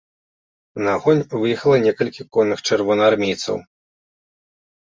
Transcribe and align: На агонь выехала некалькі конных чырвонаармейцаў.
На 0.85 0.95
агонь 0.99 1.19
выехала 1.43 1.77
некалькі 1.85 2.25
конных 2.39 2.59
чырвонаармейцаў. 2.67 3.63